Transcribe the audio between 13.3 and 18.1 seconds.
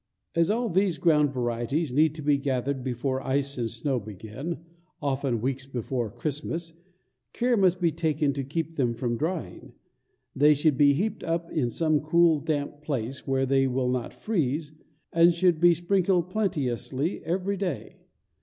they will not freeze, and should be sprinkled plenteously every day.